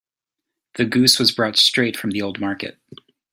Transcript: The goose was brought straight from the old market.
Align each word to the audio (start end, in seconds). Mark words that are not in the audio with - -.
The 0.77 0.85
goose 0.85 1.19
was 1.19 1.31
brought 1.31 1.57
straight 1.59 1.95
from 1.95 2.09
the 2.09 2.23
old 2.23 2.39
market. 2.39 2.79